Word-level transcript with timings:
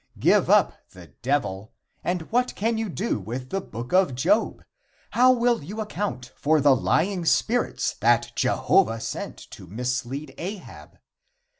Give 0.17 0.49
up 0.49 0.79
the 0.93 1.13
Devil, 1.21 1.73
and 2.03 2.23
what 2.31 2.55
can 2.55 2.79
you 2.79 2.89
do 2.89 3.19
with 3.19 3.51
the 3.51 3.61
Book 3.61 3.93
of 3.93 4.15
Job? 4.15 4.63
How 5.11 5.31
will 5.31 5.61
you 5.61 5.79
account 5.79 6.31
for 6.35 6.59
the 6.59 6.75
lying 6.75 7.23
spirits 7.23 7.93
that 8.01 8.31
Jehovah 8.35 8.99
sent 8.99 9.37
to 9.51 9.67
mislead 9.67 10.33
Ahab? 10.39 10.97